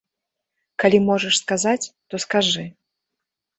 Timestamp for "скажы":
2.27-2.67